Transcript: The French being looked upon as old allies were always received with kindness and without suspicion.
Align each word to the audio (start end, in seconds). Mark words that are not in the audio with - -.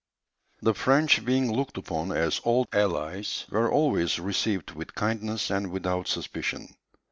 The 0.63 0.73
French 0.73 1.23
being 1.23 1.53
looked 1.55 1.77
upon 1.77 2.11
as 2.11 2.41
old 2.43 2.67
allies 2.73 3.45
were 3.51 3.71
always 3.71 4.17
received 4.17 4.71
with 4.71 4.95
kindness 4.95 5.51
and 5.51 5.69
without 5.69 6.07
suspicion. 6.07 6.75